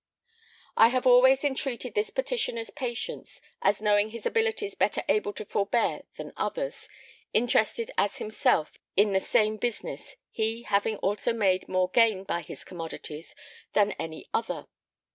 [0.75, 6.01] I have often entreated this petitioner's patience, as knowing his abilities better able to forbear
[6.15, 6.89] than others,
[7.35, 12.63] interested as himself in the same business, he having also made more gain by his
[12.63, 13.35] commodities
[13.73, 14.65] than any other.